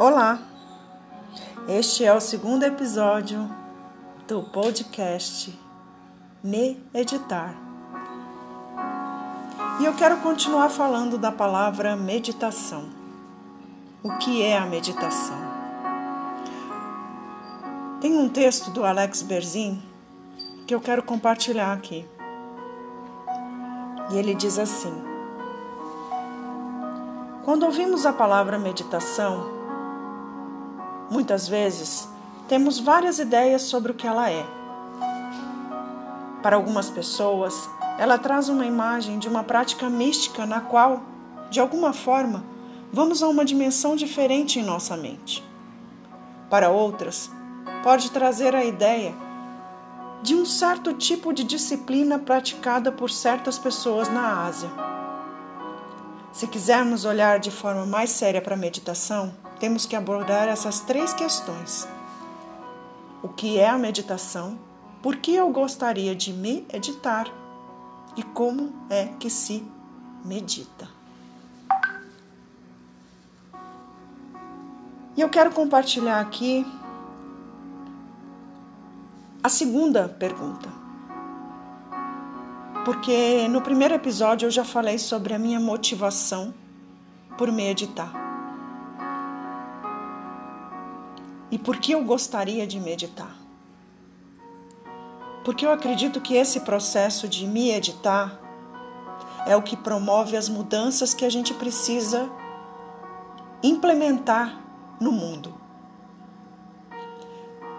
[0.00, 0.38] Olá!
[1.68, 3.46] Este é o segundo episódio
[4.26, 5.54] do podcast
[6.42, 7.54] Me Editar.
[9.78, 12.88] E eu quero continuar falando da palavra meditação.
[14.02, 15.36] O que é a meditação?
[18.00, 19.82] Tem um texto do Alex Berzin
[20.66, 22.08] que eu quero compartilhar aqui.
[24.10, 24.94] E ele diz assim:
[27.44, 29.59] Quando ouvimos a palavra meditação,
[31.10, 32.08] Muitas vezes,
[32.48, 34.46] temos várias ideias sobre o que ela é.
[36.40, 41.02] Para algumas pessoas, ela traz uma imagem de uma prática mística na qual,
[41.50, 42.44] de alguma forma,
[42.92, 45.44] vamos a uma dimensão diferente em nossa mente.
[46.48, 47.28] Para outras,
[47.82, 49.12] pode trazer a ideia
[50.22, 54.70] de um certo tipo de disciplina praticada por certas pessoas na Ásia.
[56.32, 61.12] Se quisermos olhar de forma mais séria para a meditação, temos que abordar essas três
[61.12, 61.88] questões.
[63.22, 64.58] O que é a meditação?
[65.02, 67.26] Por que eu gostaria de me meditar?
[68.16, 69.64] E como é que se
[70.24, 70.88] medita?
[75.16, 76.64] E eu quero compartilhar aqui
[79.42, 80.68] a segunda pergunta.
[82.90, 86.52] Porque no primeiro episódio eu já falei sobre a minha motivação
[87.38, 88.12] por meditar.
[91.52, 93.32] E por que eu gostaria de meditar?
[95.44, 98.40] Porque eu acredito que esse processo de me editar
[99.46, 102.28] é o que promove as mudanças que a gente precisa
[103.62, 104.60] implementar
[105.00, 105.54] no mundo.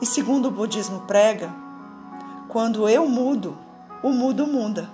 [0.00, 1.52] E segundo o budismo prega,
[2.48, 3.58] quando eu mudo,
[4.02, 4.90] o mundo muda.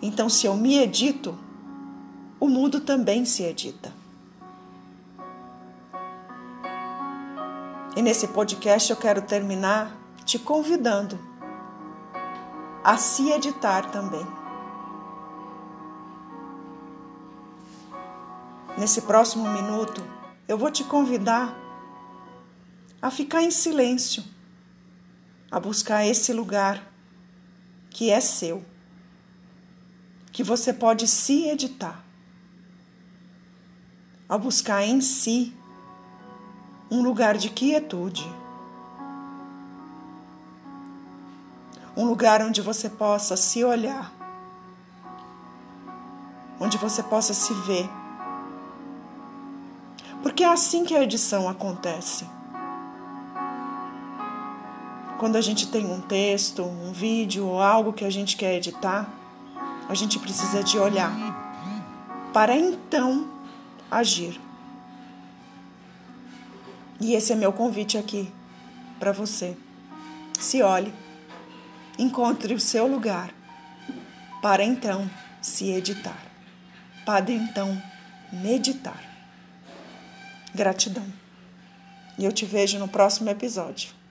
[0.00, 1.36] Então, se eu me edito,
[2.38, 3.92] o mundo também se edita.
[7.94, 11.18] E nesse podcast eu quero terminar te convidando
[12.82, 14.26] a se editar também.
[18.78, 20.02] Nesse próximo minuto,
[20.48, 21.54] eu vou te convidar
[23.00, 24.24] a ficar em silêncio,
[25.50, 26.91] a buscar esse lugar
[27.92, 28.64] que é seu,
[30.32, 32.02] que você pode se editar,
[34.28, 35.54] a buscar em si
[36.90, 38.26] um lugar de quietude,
[41.94, 44.10] um lugar onde você possa se olhar,
[46.58, 47.88] onde você possa se ver.
[50.22, 52.26] Porque é assim que a edição acontece.
[55.22, 59.08] Quando a gente tem um texto, um vídeo ou algo que a gente quer editar,
[59.88, 61.12] a gente precisa de olhar
[62.34, 63.30] para então
[63.88, 64.40] agir.
[67.00, 68.32] E esse é meu convite aqui
[68.98, 69.56] para você.
[70.40, 70.92] Se olhe,
[71.96, 73.32] encontre o seu lugar
[74.42, 75.08] para então
[75.40, 76.18] se editar,
[77.06, 77.80] para então
[78.32, 79.00] meditar.
[80.52, 81.06] Gratidão.
[82.18, 84.01] E eu te vejo no próximo episódio.